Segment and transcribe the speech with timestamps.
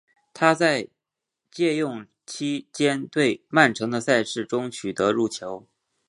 [0.33, 0.87] 他在
[1.51, 5.67] 借用期间对曼城的赛事中取得入球。